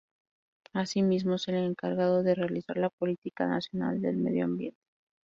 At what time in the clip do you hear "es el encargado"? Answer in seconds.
1.35-2.23